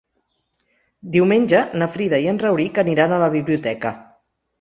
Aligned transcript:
Diumenge 1.15 1.59
na 1.81 1.87
Frida 1.97 2.19
i 2.23 2.25
en 2.31 2.39
Rauric 2.45 2.81
aniran 2.85 3.13
a 3.13 3.21
la 3.25 3.29
biblioteca. 3.37 3.93